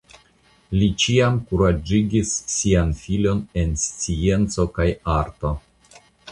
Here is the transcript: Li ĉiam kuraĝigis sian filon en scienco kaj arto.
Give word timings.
Li 0.77 0.87
ĉiam 1.03 1.37
kuraĝigis 1.51 2.33
sian 2.55 2.95
filon 3.03 3.45
en 3.65 3.79
scienco 3.87 4.69
kaj 4.79 4.91
arto. 5.21 5.57